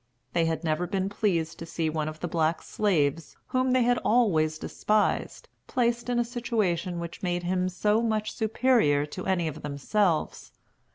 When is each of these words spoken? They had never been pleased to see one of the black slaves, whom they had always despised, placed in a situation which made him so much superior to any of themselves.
They 0.33 0.45
had 0.45 0.63
never 0.63 0.87
been 0.87 1.09
pleased 1.09 1.59
to 1.59 1.65
see 1.67 1.87
one 1.87 2.09
of 2.09 2.19
the 2.21 2.27
black 2.27 2.63
slaves, 2.63 3.35
whom 3.49 3.69
they 3.69 3.83
had 3.83 3.99
always 3.99 4.57
despised, 4.57 5.47
placed 5.67 6.09
in 6.09 6.17
a 6.17 6.25
situation 6.25 6.99
which 6.99 7.21
made 7.21 7.43
him 7.43 7.69
so 7.69 8.01
much 8.01 8.31
superior 8.33 9.05
to 9.05 9.27
any 9.27 9.47
of 9.47 9.61
themselves. 9.61 10.53